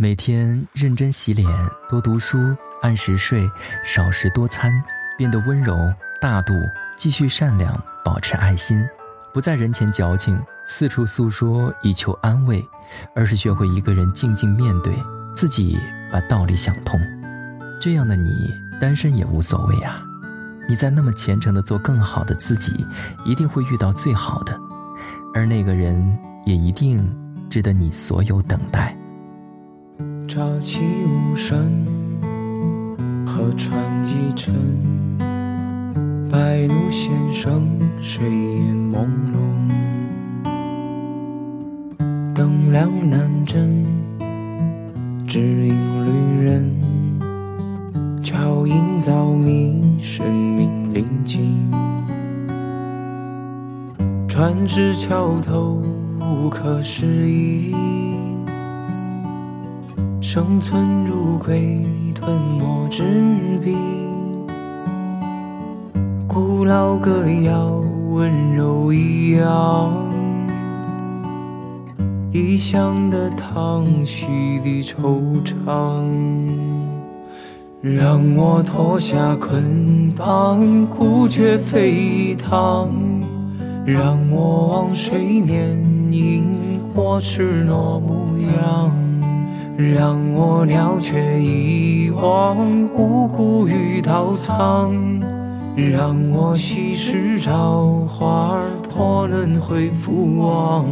[0.00, 1.44] 每天认真洗脸，
[1.88, 2.38] 多读书，
[2.82, 3.50] 按时睡，
[3.84, 4.72] 少食多餐，
[5.16, 5.76] 变得温柔
[6.20, 6.54] 大度，
[6.96, 8.80] 继续善良，保持爱心，
[9.34, 12.64] 不在人前矫情，四处诉说以求安慰，
[13.12, 14.94] 而是学会一个人静静面对
[15.34, 15.76] 自己，
[16.12, 17.00] 把道理想通。
[17.80, 20.00] 这样的你，单身也无所谓啊。
[20.68, 22.86] 你在那么虔诚的做更好的自己，
[23.24, 24.56] 一定会遇到最好的，
[25.34, 27.04] 而那个人也一定
[27.50, 28.96] 值得你所有等待。
[30.28, 31.56] 乍起无声，
[33.26, 34.54] 河船击沉，
[36.30, 37.66] 白鹭先生，
[38.02, 40.44] 睡眼朦胧，
[42.34, 43.86] 灯亮难枕，
[45.26, 46.70] 只影旅人。
[48.22, 51.56] 脚印早迷，生命临近。
[54.28, 55.82] 船至桥头，
[56.20, 57.74] 无可适宜。
[60.30, 63.02] 生存如鬼，吞没纸
[63.64, 63.74] 笔。
[66.26, 69.90] 古老歌谣，温柔一样。
[72.30, 74.26] 异乡的唐溪
[74.58, 76.04] 的惆怅。
[77.80, 82.86] 让我脱下捆绑，孤绝飞腾；
[83.86, 85.80] 让我望水面
[86.12, 86.44] 迎
[86.94, 88.90] 我赤裸模样；
[89.78, 92.56] 让我了却一忘
[92.96, 94.92] 无辜与刀藏；
[95.76, 98.58] 让我稀释朝花
[98.92, 100.84] 破轮回复往。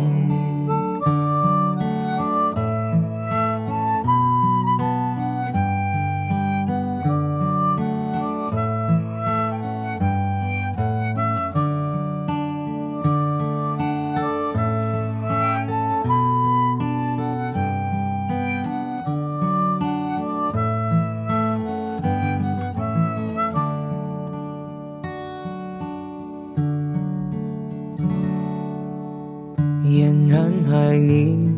[29.87, 31.49] 俨然爱你，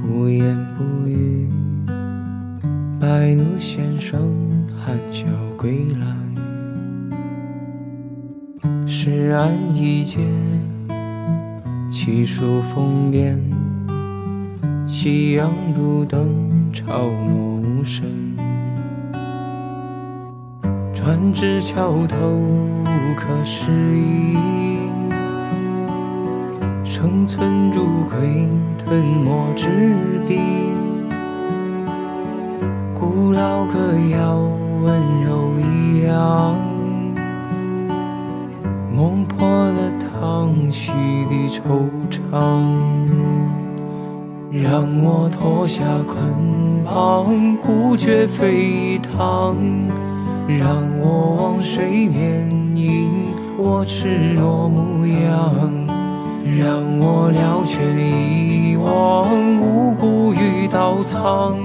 [0.00, 1.48] 不言不语。
[3.00, 4.20] 白鹭先生
[4.78, 6.06] 含笑归来，
[8.86, 10.20] 诗案一结，
[11.90, 13.42] 七书封边。
[14.86, 18.06] 夕阳如灯，潮落无声。
[20.94, 22.16] 船至桥头，
[22.84, 24.38] 无可适宜。
[26.96, 29.66] 生存如鬼，吞没纸
[30.28, 30.38] 笔。
[32.94, 34.38] 古老歌谣，
[34.80, 36.54] 温柔一样。
[38.94, 42.62] 梦破了唐溪的惆怅。
[44.52, 49.88] 让我脱下捆绑，孤绝飞腾。
[50.46, 50.68] 让
[51.00, 53.10] 我望水面迎
[53.58, 56.03] 我赤裸模样。
[56.44, 59.26] 让我了却遗忘
[59.60, 61.56] 无辜与刀藏，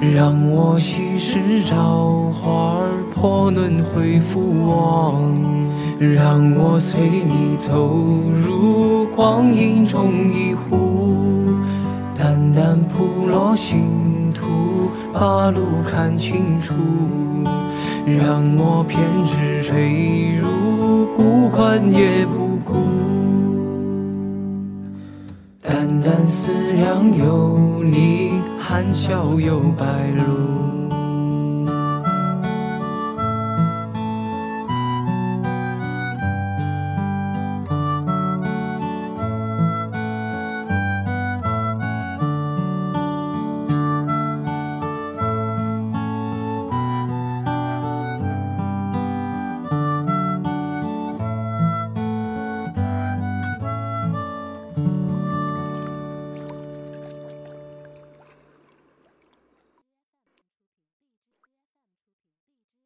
[0.00, 2.80] 让我稀释朝花
[3.14, 5.22] 破轮回复往，
[5.98, 7.90] 让我随你走
[8.42, 11.52] 入光阴中一壶，
[12.18, 14.46] 淡淡铺落星途，
[15.12, 16.72] 把路看清楚，
[18.06, 22.49] 让我偏执坠入，不管也不
[26.20, 29.86] 三思量有你，含笑有白
[30.18, 30.49] 露。